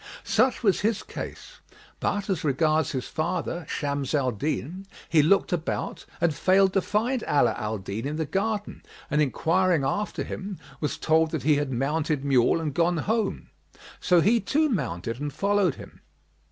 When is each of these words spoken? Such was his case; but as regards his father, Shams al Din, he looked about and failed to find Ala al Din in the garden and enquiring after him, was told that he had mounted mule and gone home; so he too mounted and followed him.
Such 0.23 0.63
was 0.63 0.79
his 0.81 1.03
case; 1.03 1.59
but 1.99 2.27
as 2.27 2.43
regards 2.43 2.91
his 2.91 3.07
father, 3.07 3.67
Shams 3.69 4.15
al 4.15 4.31
Din, 4.31 4.87
he 5.07 5.21
looked 5.21 5.53
about 5.53 6.07
and 6.19 6.33
failed 6.33 6.73
to 6.73 6.81
find 6.81 7.23
Ala 7.27 7.53
al 7.55 7.77
Din 7.77 8.07
in 8.07 8.15
the 8.15 8.25
garden 8.25 8.81
and 9.11 9.21
enquiring 9.21 9.83
after 9.83 10.23
him, 10.23 10.57
was 10.79 10.97
told 10.97 11.29
that 11.29 11.43
he 11.43 11.57
had 11.57 11.71
mounted 11.71 12.25
mule 12.25 12.59
and 12.59 12.73
gone 12.73 12.97
home; 12.97 13.51
so 13.99 14.21
he 14.21 14.39
too 14.39 14.69
mounted 14.69 15.19
and 15.19 15.31
followed 15.31 15.75
him. 15.75 16.01